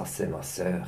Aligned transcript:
Ça, 0.00 0.06
c'est 0.06 0.26
ma 0.28 0.42
sœur. 0.42 0.86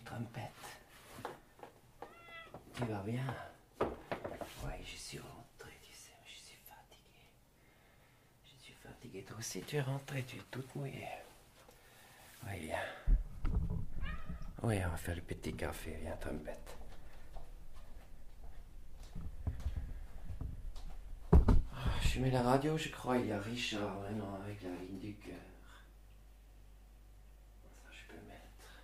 Trompette. 0.00 0.52
Tu 2.74 2.84
vas 2.84 3.02
bien? 3.02 3.34
Oui, 3.80 4.72
je 4.84 4.96
suis 4.96 5.18
rentré, 5.18 5.70
tu 5.82 5.92
sais, 5.92 6.12
je 6.24 6.34
suis 6.36 6.58
fatigué. 6.64 7.28
Je 8.44 8.62
suis 8.62 8.74
fatigué. 8.74 9.22
Toi 9.24 9.36
aussi, 9.38 9.62
tu 9.62 9.76
es 9.76 9.80
rentré, 9.80 10.24
tu 10.24 10.36
es 10.36 10.42
toute 10.50 10.74
mouillée. 10.76 11.08
Oui, 12.46 12.58
viens. 12.60 12.78
Oui, 14.62 14.76
on 14.84 14.88
va 14.90 14.96
faire 14.96 15.16
le 15.16 15.22
petit 15.22 15.54
café, 15.54 15.96
viens, 16.02 16.16
Trompette. 16.16 16.76
Ah, 21.32 21.38
Je 22.02 22.20
mets 22.20 22.30
la 22.30 22.42
radio, 22.42 22.76
je 22.76 22.88
crois, 22.90 23.18
il 23.18 23.26
y 23.26 23.32
a 23.32 23.40
Richard 23.40 24.00
maintenant 24.00 24.34
avec 24.42 24.62
la 24.62 24.70
ligne 24.70 24.98
du 24.98 25.14
cœur. 25.14 25.34
Ça, 27.84 27.90
je 27.92 28.04
peux 28.12 28.20
mettre. 28.26 28.82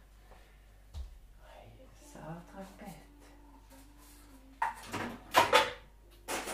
Oui, 1.43 1.87
ça 2.05 2.21
trompette. 2.53 2.89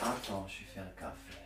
Attends, 0.02 0.39
je 0.50 0.64
faire 0.64 0.82
un 0.82 1.00
café. 1.00 1.38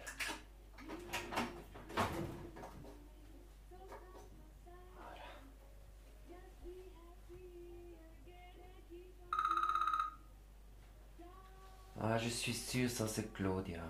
Ah, 12.00 12.19
je 12.19 12.28
suis 12.28 12.55
sûr, 12.55 12.91
ça 12.91 13.06
c'est 13.06 13.33
Claudia. 13.34 13.83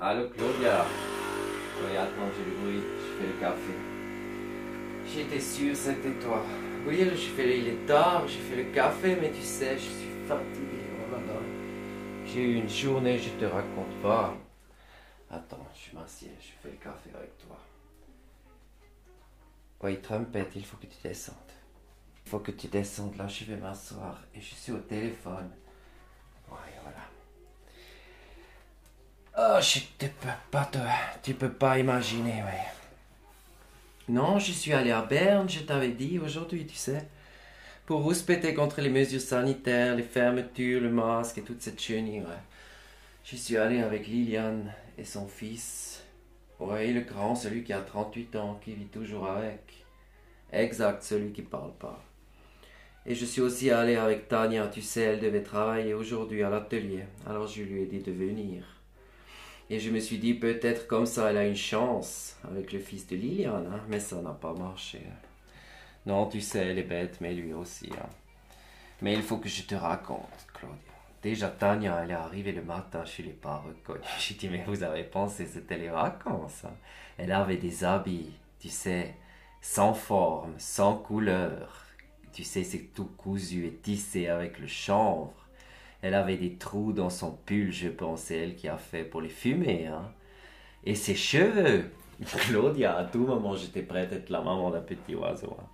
Allô, 0.00 0.28
Claudia. 0.30 0.84
Oui, 1.82 1.96
attends, 1.96 2.30
j'ai 2.36 2.44
le 2.44 2.56
bruit. 2.56 2.80
Je 2.80 3.18
fais 3.18 3.26
le 3.26 3.40
café. 3.40 3.99
J'étais 5.12 5.40
sûr, 5.40 5.74
c'était 5.74 6.12
toi. 6.20 6.44
Oui, 6.86 6.98
je 6.98 7.16
fais, 7.16 7.58
il 7.58 7.68
est 7.68 7.86
tard, 7.86 8.26
j'ai 8.28 8.38
fait 8.38 8.62
le 8.62 8.72
café, 8.72 9.16
mais 9.20 9.30
tu 9.30 9.42
sais, 9.42 9.76
je 9.76 9.82
suis 9.82 10.26
fatigué. 10.26 10.78
Oh. 11.12 11.16
J'ai 12.24 12.42
eu 12.42 12.54
une 12.56 12.68
journée, 12.68 13.18
je 13.18 13.30
te 13.30 13.44
raconte 13.44 14.00
pas. 14.02 14.36
Attends, 15.30 15.66
je 15.74 15.98
m'assieds, 15.98 16.32
je 16.40 16.52
fais 16.62 16.70
le 16.70 16.76
café 16.76 17.10
avec 17.14 17.36
toi. 17.38 17.58
Oui, 19.82 20.00
Trumpette, 20.00 20.52
il 20.54 20.64
faut 20.64 20.76
que 20.76 20.86
tu 20.86 20.96
descendes. 21.02 21.34
Il 22.24 22.30
faut 22.30 22.38
que 22.38 22.52
tu 22.52 22.68
descendes 22.68 23.16
là, 23.16 23.26
je 23.26 23.44
vais 23.44 23.56
m'asseoir 23.56 24.22
et 24.34 24.40
je 24.40 24.54
suis 24.54 24.72
au 24.72 24.78
téléphone. 24.78 25.50
Oui, 26.50 26.56
voilà. 26.82 26.98
Oh, 29.56 29.60
je 29.60 29.80
te 29.98 30.06
peux 30.06 30.28
pas 30.50 30.64
te... 30.66 30.78
Tu 31.22 31.34
peux 31.34 31.52
pas 31.52 31.78
imaginer, 31.78 32.42
ouais. 32.42 32.79
Non, 34.10 34.40
je 34.40 34.50
suis 34.50 34.72
allé 34.72 34.90
à 34.90 35.02
Berne, 35.02 35.48
je 35.48 35.60
t'avais 35.60 35.92
dit 35.92 36.18
aujourd'hui, 36.18 36.66
tu 36.66 36.74
sais. 36.74 37.06
Pour 37.86 38.08
respecter 38.08 38.54
contre 38.54 38.80
les 38.80 38.88
mesures 38.90 39.20
sanitaires, 39.20 39.94
les 39.94 40.02
fermetures, 40.02 40.80
le 40.80 40.90
masque 40.90 41.38
et 41.38 41.42
toute 41.42 41.62
cette 41.62 41.80
chenille, 41.80 42.18
ouais. 42.18 42.42
Je 43.22 43.36
suis 43.36 43.56
allé 43.56 43.80
avec 43.80 44.08
Liliane 44.08 44.72
et 44.98 45.04
son 45.04 45.28
fils. 45.28 46.02
Oui, 46.58 46.92
le 46.92 47.02
grand, 47.02 47.36
celui 47.36 47.62
qui 47.62 47.72
a 47.72 47.82
38 47.82 48.34
ans, 48.34 48.58
qui 48.60 48.74
vit 48.74 48.86
toujours 48.86 49.28
avec. 49.28 49.84
Exact, 50.52 51.04
celui 51.04 51.30
qui 51.30 51.42
parle 51.42 51.72
pas. 51.74 52.02
Et 53.06 53.14
je 53.14 53.24
suis 53.24 53.40
aussi 53.40 53.70
allé 53.70 53.94
avec 53.94 54.26
Tania, 54.26 54.66
tu 54.66 54.82
sais, 54.82 55.02
elle 55.02 55.20
devait 55.20 55.44
travailler 55.44 55.94
aujourd'hui 55.94 56.42
à 56.42 56.50
l'atelier. 56.50 57.04
Alors 57.28 57.46
je 57.46 57.62
lui 57.62 57.82
ai 57.82 57.86
dit 57.86 58.00
de 58.00 58.10
venir. 58.10 58.79
Et 59.70 59.78
je 59.78 59.90
me 59.90 60.00
suis 60.00 60.18
dit, 60.18 60.34
peut-être 60.34 60.86
comme 60.88 61.06
ça, 61.06 61.30
elle 61.30 61.36
a 61.36 61.46
une 61.46 61.56
chance 61.56 62.36
avec 62.44 62.72
le 62.72 62.80
fils 62.80 63.06
de 63.06 63.16
Liliane, 63.16 63.70
hein, 63.72 63.80
mais 63.88 64.00
ça 64.00 64.20
n'a 64.20 64.32
pas 64.32 64.52
marché. 64.52 65.00
Non, 66.06 66.26
tu 66.26 66.40
sais, 66.40 66.66
elle 66.66 66.78
est 66.78 66.82
bête, 66.82 67.18
mais 67.20 67.32
lui 67.34 67.52
aussi. 67.52 67.88
hein. 67.96 68.08
Mais 69.00 69.14
il 69.14 69.22
faut 69.22 69.38
que 69.38 69.48
je 69.48 69.62
te 69.62 69.74
raconte, 69.74 70.46
Claudia. 70.52 70.76
Déjà, 71.22 71.48
Tania, 71.48 72.00
elle 72.02 72.10
est 72.10 72.14
arrivée 72.14 72.52
le 72.52 72.62
matin, 72.62 73.04
je 73.04 73.22
ne 73.22 73.28
l'ai 73.28 73.32
pas 73.34 73.58
reconnue. 73.58 74.00
J'ai 74.18 74.34
dit, 74.34 74.48
mais 74.48 74.64
vous 74.66 74.82
avez 74.82 75.04
pensé, 75.04 75.46
c'était 75.46 75.78
les 75.78 75.88
vacances. 75.88 76.64
hein. 76.64 76.74
Elle 77.18 77.32
avait 77.32 77.58
des 77.58 77.84
habits, 77.84 78.32
tu 78.58 78.68
sais, 78.70 79.14
sans 79.60 79.94
forme, 79.94 80.54
sans 80.58 80.96
couleur. 80.96 81.84
Tu 82.32 82.42
sais, 82.44 82.64
c'est 82.64 82.92
tout 82.94 83.10
cousu 83.18 83.66
et 83.66 83.74
tissé 83.74 84.28
avec 84.28 84.58
le 84.58 84.66
chanvre. 84.66 85.32
Elle 86.02 86.14
avait 86.14 86.36
des 86.36 86.54
trous 86.56 86.92
dans 86.92 87.10
son 87.10 87.32
pull, 87.32 87.72
je 87.72 87.88
pense, 87.88 88.22
c'est 88.22 88.36
elle 88.38 88.56
qui 88.56 88.68
a 88.68 88.78
fait 88.78 89.04
pour 89.04 89.20
les 89.20 89.28
fumer. 89.28 89.86
Hein. 89.86 90.10
Et 90.84 90.94
ses 90.94 91.14
cheveux. 91.14 91.90
Claudia, 92.26 92.96
à 92.96 93.04
tout 93.04 93.20
moment, 93.26 93.54
j'étais 93.56 93.82
prête 93.82 94.12
à 94.12 94.16
être 94.16 94.30
la 94.30 94.40
maman 94.40 94.70
d'un 94.70 94.80
petit 94.80 95.14
oiseau. 95.14 95.56
hein. 95.58 95.64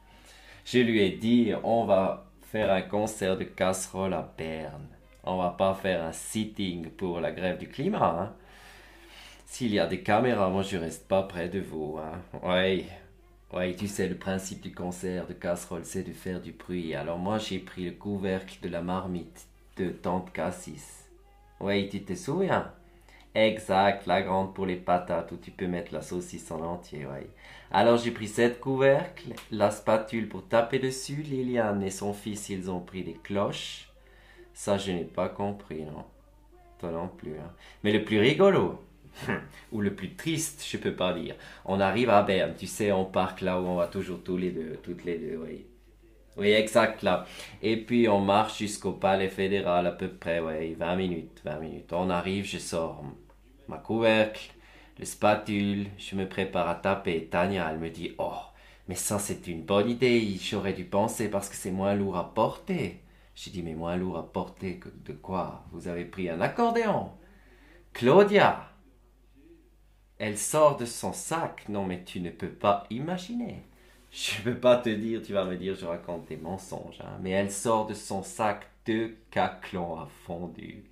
Je 0.65 0.79
lui 0.79 1.01
ai 1.01 1.11
dit, 1.13 1.53
on 1.63 1.85
va 1.85 2.27
faire 2.43 2.73
un 2.73 2.83
concert 2.83 3.37
de 3.37 3.45
casserole 3.45 4.15
à 4.15 4.33
Berne. 4.37 4.89
On 5.25 5.39
va 5.39 5.51
pas 5.51 5.75
faire 5.75 6.05
un 6.05 6.13
sitting 6.13 6.91
pour 6.91 7.21
la 7.21 7.33
grève 7.33 7.59
du 7.59 7.69
climat. 7.69 8.21
Hein. 8.21 8.33
S'il 9.47 9.73
y 9.73 9.79
a 9.79 9.87
des 9.87 10.03
caméras, 10.03 10.49
moi 10.51 10.63
je 10.63 10.77
reste 10.77 11.07
pas 11.09 11.23
près 11.23 11.49
de 11.49 11.61
vous. 11.61 11.99
Hein. 11.99 12.21
Ouais, 12.43 12.85
ouais, 13.53 13.75
tu 13.77 13.87
sais, 13.89 14.09
le 14.09 14.17
principe 14.17 14.61
du 14.61 14.73
concert 14.73 15.27
de 15.27 15.33
casserole, 15.35 15.85
c'est 15.85 16.03
de 16.03 16.13
faire 16.13 16.41
du 16.41 16.53
bruit. 16.53 16.95
Alors 16.95 17.19
moi 17.19 17.39
j'ai 17.39 17.59
pris 17.61 17.85
le 17.85 17.93
couvercle 17.93 18.59
de 18.63 18.69
la 18.69 18.83
marmite 18.83 19.47
de 19.77 19.91
tante 19.91 20.33
Cassis. 20.33 21.09
Oui, 21.61 21.89
tu 21.89 22.03
te 22.03 22.15
souviens? 22.15 22.73
Exact, 23.35 24.07
la 24.07 24.23
grande 24.23 24.55
pour 24.55 24.65
les 24.65 24.77
patates 24.77 25.33
où 25.33 25.37
tu 25.37 25.51
peux 25.51 25.67
mettre 25.67 25.93
la 25.93 26.01
saucisse 26.01 26.51
en 26.51 26.61
entier, 26.63 27.07
oui. 27.07 27.27
Alors 27.71 27.99
j'ai 27.99 28.11
pris 28.11 28.29
cette 28.29 28.61
couvercle, 28.61 29.35
la 29.51 29.71
spatule 29.71 30.29
pour 30.29 30.49
taper 30.49 30.79
dessus, 30.79 31.23
Liliane 31.23 31.83
et 31.83 31.91
son 31.91 32.15
fils, 32.15 32.49
ils 32.49 32.71
ont 32.71 32.81
pris 32.81 33.05
des 33.05 33.13
cloches. 33.13 33.91
Ça, 34.55 34.79
je 34.79 34.93
n'ai 34.93 35.05
pas 35.05 35.29
compris, 35.29 35.83
non. 35.83 36.05
Toi 36.79 36.93
non 36.93 37.09
plus, 37.09 37.39
hein. 37.39 37.53
Mais 37.85 37.93
le 37.93 38.05
plus 38.05 38.19
rigolo, 38.19 38.83
ou 39.73 39.83
le 39.83 39.95
plus 39.95 40.15
triste, 40.15 40.65
je 40.67 40.79
peux 40.79 40.95
pas 40.95 41.13
dire. 41.13 41.35
On 41.67 41.81
arrive 41.81 42.09
à 42.09 42.23
Berne, 42.23 42.55
tu 42.57 42.67
sais, 42.67 42.93
on 42.93 43.05
parque 43.05 43.43
là 43.43 43.61
où 43.61 43.67
on 43.67 43.77
va 43.77 43.87
toujours 43.87 44.23
tous 44.23 44.39
les 44.39 44.51
deux, 44.51 44.79
toutes 44.83 45.05
les 45.05 45.19
deux, 45.19 45.37
oui. 45.45 45.67
Oui, 46.37 46.49
exact, 46.53 47.03
là. 47.03 47.25
Et 47.63 47.77
puis 47.79 48.09
on 48.09 48.21
marche 48.21 48.59
jusqu'au 48.59 48.93
palais 48.93 49.29
fédéral 49.29 49.87
à 49.87 49.93
peu 49.93 50.09
près, 50.09 50.41
oui, 50.41 50.75
20 50.75 50.97
minutes, 50.97 51.41
20 51.45 51.59
minutes. 51.61 51.93
On 51.93 52.11
arrive, 52.11 52.45
je 52.45 52.59
sors 52.59 53.03
ma 53.69 53.79
couvercle, 53.79 54.53
le 54.99 55.05
spatule, 55.07 55.89
je 55.99 56.15
me 56.17 56.29
prépare 56.29 56.69
à 56.69 56.75
taper. 56.75 57.27
Tania, 57.29 57.69
elle 57.71 57.79
me 57.79 57.91
dit, 57.91 58.15
oh, 58.19 58.35
mais 58.89 58.95
ça 58.95 59.19
c'est 59.19 59.47
une 59.47 59.63
bonne 59.63 59.89
idée, 59.91 60.37
j'aurais 60.41 60.75
dû 60.75 60.85
penser 60.85 61.29
parce 61.31 61.49
que 61.49 61.57
c'est 61.57 61.71
moins 61.71 61.95
lourd 61.95 62.17
à 62.19 62.35
porter. 62.35 63.03
J'ai 63.35 63.51
dit, 63.51 63.63
mais 63.63 63.75
moins 63.75 63.97
lourd 63.97 64.17
à 64.19 64.33
porter 64.33 64.79
que 64.79 64.89
de 64.89 65.13
quoi? 65.13 65.65
Vous 65.73 65.89
avez 65.89 66.05
pris 66.07 66.29
un 66.31 66.41
accordéon 66.41 67.11
Claudia 67.93 68.71
Elle 70.19 70.37
sort 70.37 70.77
de 70.77 70.85
son 70.85 71.13
sac. 71.15 71.69
Non, 71.71 71.87
mais 71.87 72.05
tu 72.05 72.21
ne 72.21 72.31
peux 72.31 72.51
pas 72.51 72.85
imaginer. 72.91 73.63
Je 74.17 74.39
ne 74.39 74.45
peux 74.45 74.59
pas 74.61 74.79
te 74.79 74.89
dire, 74.89 75.21
tu 75.21 75.35
vas 75.35 75.45
me 75.45 75.59
dire, 75.59 75.75
je 75.75 75.85
raconte 75.85 76.27
des 76.29 76.39
mensonges, 76.39 77.03
hein, 77.03 77.19
mais 77.21 77.33
elle 77.33 77.51
sort 77.51 77.87
de 77.87 77.93
son 77.93 78.23
sac 78.23 78.67
deux 78.87 79.15
caclons 79.31 79.99
à 80.01 80.07
fondu. 80.07 80.85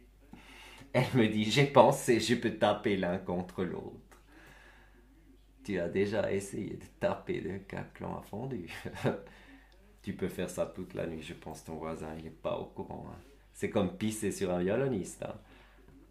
Elle 0.92 1.06
me 1.14 1.26
dit, 1.28 1.44
j'ai 1.44 1.64
pensé, 1.64 2.20
je 2.20 2.34
peux 2.34 2.58
taper 2.58 2.98
l'un 2.98 3.16
contre 3.16 3.64
l'autre. 3.64 4.20
Tu 5.64 5.80
as 5.80 5.88
déjà 5.88 6.30
essayé 6.30 6.74
de 6.74 6.84
taper 7.00 7.40
deux 7.40 7.60
caclons 7.60 8.14
à 8.14 8.20
fondu. 8.20 8.68
tu 10.02 10.12
peux 10.12 10.28
faire 10.28 10.50
ça 10.50 10.66
toute 10.66 10.92
la 10.92 11.06
nuit, 11.06 11.22
je 11.22 11.32
pense, 11.32 11.64
ton 11.64 11.76
voisin, 11.76 12.14
il 12.18 12.24
n'est 12.24 12.30
pas 12.30 12.58
au 12.58 12.66
courant. 12.66 13.06
hein. 13.10 13.18
C'est 13.54 13.70
comme 13.70 13.96
pisser 13.96 14.32
sur 14.32 14.52
un 14.52 14.58
violoniste. 14.62 15.24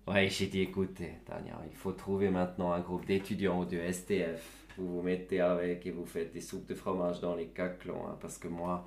Hein. 0.08 0.26
J'ai 0.30 0.48
dit, 0.48 0.62
écoutez, 0.62 1.14
Tania, 1.28 1.62
il 1.70 1.76
faut 1.78 1.92
trouver 1.92 2.32
maintenant 2.32 2.72
un 2.72 2.80
groupe 2.80 3.06
d'étudiants 3.06 3.62
ou 3.62 3.66
de 3.66 3.80
STF. 3.92 4.63
Vous 4.78 4.96
vous 4.96 5.02
mettez 5.02 5.42
avec 5.42 5.86
et 5.86 5.92
vous 5.92 6.06
faites 6.06 6.32
des 6.34 6.42
soupes 6.42 6.68
de 6.68 6.76
fromage 6.76 7.20
dans 7.20 7.36
les 7.36 7.48
caclons, 7.48 8.08
hein, 8.08 8.18
parce 8.22 8.38
que 8.38 8.48
moi, 8.48 8.86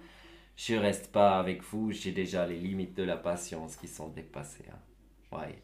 je 0.56 0.74
reste 0.74 1.12
pas 1.12 1.38
avec 1.38 1.62
vous, 1.62 1.92
j'ai 1.92 2.12
déjà 2.12 2.46
les 2.46 2.58
limites 2.58 2.96
de 2.96 3.02
la 3.02 3.16
patience 3.16 3.76
qui 3.76 3.88
sont 3.88 4.08
dépassées. 4.08 4.64
Hein. 4.72 5.36
Ouais. 5.38 5.62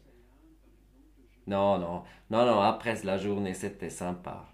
Non, 1.47 1.77
non, 1.77 2.03
non, 2.29 2.45
non, 2.45 2.61
après 2.61 3.03
la 3.03 3.17
journée, 3.17 3.53
c'était 3.53 3.89
sympa. 3.89 4.45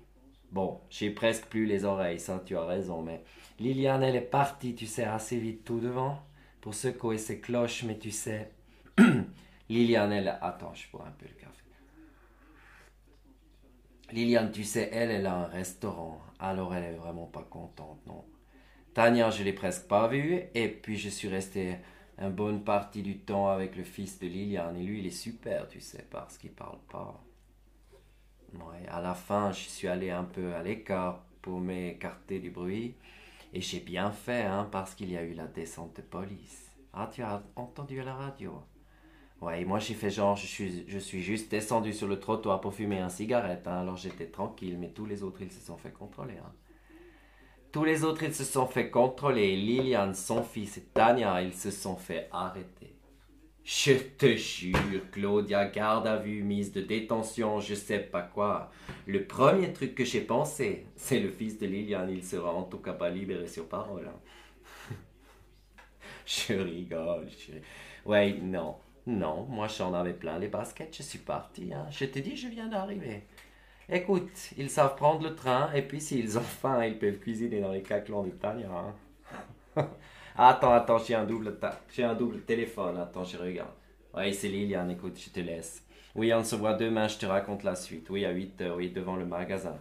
Bon, 0.51 0.81
j'ai 0.89 1.11
presque 1.11 1.45
plus 1.45 1.65
les 1.65 1.85
oreilles, 1.85 2.19
ça 2.19 2.41
tu 2.43 2.57
as 2.57 2.65
raison, 2.65 3.03
mais 3.03 3.23
Liliane, 3.59 4.01
elle 4.01 4.15
est 4.15 4.21
partie, 4.21 4.73
tu 4.73 4.87
sais, 4.87 5.03
assez 5.03 5.37
vite 5.37 5.63
tout 5.63 5.79
devant 5.79 6.19
pour 6.61 6.73
secouer 6.73 7.17
ses 7.17 7.39
cloches, 7.39 7.83
mais 7.83 7.97
tu 7.99 8.11
sais, 8.11 8.51
Liliane, 9.69 10.11
elle... 10.11 10.37
Attends, 10.41 10.73
je 10.73 10.89
bois 10.91 11.05
un 11.07 11.11
peu 11.11 11.25
le 11.27 11.35
café. 11.35 11.63
Liliane, 14.11 14.51
tu 14.51 14.63
sais, 14.63 14.89
elle, 14.91 15.11
elle 15.11 15.27
a 15.27 15.35
un 15.35 15.45
restaurant, 15.45 16.19
alors 16.39 16.73
elle 16.73 16.95
est 16.95 16.97
vraiment 16.97 17.27
pas 17.27 17.43
contente, 17.43 17.99
non. 18.07 18.25
Tania, 18.93 19.29
je 19.29 19.43
l'ai 19.43 19.53
presque 19.53 19.87
pas 19.87 20.07
vue, 20.07 20.41
et 20.55 20.67
puis 20.67 20.97
je 20.97 21.09
suis 21.09 21.27
resté 21.27 21.77
une 22.17 22.31
bonne 22.31 22.63
partie 22.63 23.03
du 23.03 23.19
temps 23.19 23.49
avec 23.49 23.75
le 23.75 23.83
fils 23.83 24.19
de 24.19 24.27
Liliane, 24.27 24.77
et 24.77 24.83
lui, 24.83 24.99
il 24.99 25.07
est 25.07 25.11
super, 25.11 25.67
tu 25.67 25.79
sais, 25.79 26.07
parce 26.09 26.37
qu'il 26.37 26.51
parle 26.51 26.79
pas. 26.91 27.23
Ouais, 28.53 28.87
à 28.89 28.99
la 28.99 29.13
fin, 29.13 29.51
je 29.51 29.69
suis 29.69 29.87
allé 29.87 30.09
un 30.09 30.23
peu 30.23 30.55
à 30.55 30.63
l'écart 30.63 31.23
pour 31.41 31.59
m'écarter 31.59 32.39
du 32.39 32.49
bruit, 32.49 32.95
et 33.53 33.61
j'ai 33.61 33.79
bien 33.79 34.11
fait, 34.11 34.43
hein, 34.43 34.67
parce 34.71 34.95
qu'il 34.95 35.11
y 35.11 35.17
a 35.17 35.23
eu 35.23 35.33
la 35.33 35.45
descente 35.45 35.97
de 35.97 36.01
police. 36.01 36.71
Ah, 36.93 37.09
tu 37.13 37.21
as 37.21 37.43
entendu 37.55 38.01
à 38.01 38.05
la 38.05 38.15
radio? 38.15 38.63
Ouais, 39.41 39.63
moi 39.63 39.79
j'ai 39.79 39.93
fait 39.93 40.09
genre, 40.09 40.35
je 40.35 40.45
suis, 40.45 40.83
je 40.87 40.99
suis 40.99 41.21
juste 41.21 41.49
descendu 41.49 41.93
sur 41.93 42.07
le 42.07 42.19
trottoir 42.19 42.59
pour 42.59 42.73
fumer 42.73 42.99
un 42.99 43.07
cigarette, 43.07 43.67
hein, 43.67 43.79
alors 43.79 43.95
j'étais 43.95 44.25
tranquille, 44.25 44.77
mais 44.77 44.89
tous 44.89 45.05
les 45.05 45.23
autres 45.23 45.41
ils 45.41 45.51
se 45.51 45.65
sont 45.65 45.77
fait 45.77 45.91
contrôler. 45.91 46.35
Hein. 46.37 46.51
Tous 47.71 47.85
les 47.85 48.03
autres 48.03 48.23
ils 48.23 48.33
se 48.33 48.43
sont 48.43 48.67
fait 48.67 48.89
contrôler, 48.89 49.55
Liliane, 49.55 50.13
son 50.13 50.43
fils 50.43 50.77
et 50.77 50.83
Tania, 50.93 51.41
ils 51.41 51.53
se 51.53 51.71
sont 51.71 51.95
fait 51.95 52.27
arrêter. 52.33 52.99
Je 53.63 53.93
te 53.93 54.35
jure, 54.35 55.09
Claudia, 55.11 55.67
garde 55.67 56.07
à 56.07 56.17
vue, 56.17 56.43
mise 56.43 56.73
de 56.73 56.81
détention, 56.81 57.61
je 57.61 57.75
sais 57.75 57.99
pas 57.99 58.23
quoi. 58.23 58.71
Le 59.05 59.25
premier 59.25 59.71
truc 59.71 59.95
que 59.95 60.03
j'ai 60.03 60.21
pensé, 60.21 60.87
c'est 60.95 61.19
le 61.19 61.29
fils 61.29 61.59
de 61.59 61.67
Liliane, 61.67 62.09
il 62.09 62.25
sera 62.25 62.51
en 62.51 62.63
tout 62.63 62.79
cas 62.79 62.93
pas 62.93 63.09
libéré 63.09 63.47
sur 63.47 63.69
parole. 63.69 64.07
Hein. 64.07 64.95
je 66.25 66.53
rigole. 66.53 67.29
Je... 67.29 67.53
Ouais, 68.09 68.33
non. 68.41 68.75
Non, 69.07 69.45
moi 69.49 69.67
j'en 69.67 69.93
avais 69.93 70.13
plein 70.13 70.37
les 70.39 70.47
baskets, 70.47 70.95
je 70.95 71.03
suis 71.03 71.19
parti. 71.19 71.71
Hein. 71.73 71.87
Je 71.89 72.05
t'ai 72.05 72.21
dit, 72.21 72.35
je 72.35 72.47
viens 72.47 72.67
d'arriver. 72.67 73.23
Écoute, 73.91 74.51
ils 74.57 74.69
savent 74.69 74.95
prendre 74.95 75.27
le 75.27 75.35
train 75.35 75.71
et 75.73 75.81
puis 75.81 75.99
s'ils 75.99 76.37
ont 76.37 76.41
faim, 76.41 76.85
ils 76.85 76.99
peuvent 76.99 77.17
cuisiner 77.17 77.59
dans 77.59 77.71
les 77.71 77.81
caclons 77.81 78.23
d'Italie. 78.23 78.65
Hein. 78.65 78.93
attends, 80.37 80.73
attends, 80.73 80.99
j'ai 80.99 81.15
un, 81.15 81.25
double 81.25 81.57
un 81.97 82.13
double 82.13 82.41
téléphone. 82.41 82.97
Attends, 82.97 83.23
je 83.23 83.37
regarde. 83.37 83.73
Oui, 84.13 84.33
c'est 84.33 84.47
Liliane, 84.47 84.91
écoute, 84.91 85.19
je 85.19 85.31
te 85.31 85.39
laisse. 85.39 85.83
Oui, 86.15 86.33
on 86.33 86.43
se 86.43 86.55
voit 86.55 86.73
demain, 86.73 87.07
je 87.07 87.17
te 87.17 87.25
raconte 87.25 87.63
la 87.63 87.75
suite. 87.75 88.09
Oui, 88.09 88.25
à 88.25 88.31
8 88.31 88.61
heures, 88.61 88.77
oui, 88.77 88.91
devant 88.91 89.15
le 89.15 89.25
magasin. 89.25 89.77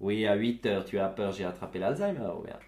Oui, 0.00 0.26
à 0.26 0.34
8 0.34 0.66
heures, 0.66 0.84
tu 0.84 0.98
as 0.98 1.08
peur, 1.08 1.32
j'ai 1.32 1.44
attrapé 1.44 1.78
l'Alzheimer 1.78 2.30
ou 2.38 2.42
bien? 2.42 2.58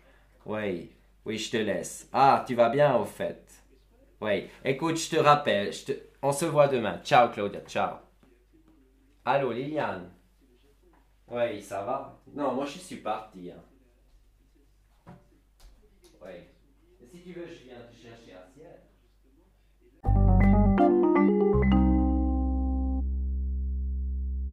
Oui, 0.44 0.90
oui, 1.24 1.38
je 1.38 1.50
te 1.50 1.56
laisse. 1.56 2.08
Ah, 2.12 2.44
tu 2.46 2.54
vas 2.54 2.68
bien 2.70 2.94
au 2.96 3.04
fait 3.04 3.62
oui. 4.20 4.48
Écoute, 4.64 4.96
je 4.96 5.10
te 5.10 5.16
rappelle. 5.16 5.72
Je 5.72 5.84
te... 5.86 5.92
On 6.22 6.32
se 6.32 6.44
voit 6.44 6.68
demain. 6.68 7.00
Ciao, 7.04 7.30
Claudia. 7.30 7.60
Ciao. 7.66 7.96
Allô, 9.24 9.52
Liliane. 9.52 10.10
Oui, 11.30 11.62
ça 11.62 11.82
va? 11.82 12.18
Non, 12.34 12.54
moi, 12.54 12.64
je 12.64 12.78
suis 12.78 12.96
parti. 12.96 13.50
Hein. 13.50 13.62
Oui. 16.22 16.32
Si 17.12 17.22
tu 17.22 17.32
veux, 17.32 17.46
je 17.46 17.64
viens 17.64 17.80
te 17.80 17.94
chercher 17.94 18.34
un 18.34 18.46
ciel. 18.52 18.80